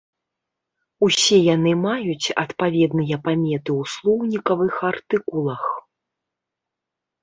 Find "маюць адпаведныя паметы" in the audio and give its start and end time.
1.83-3.71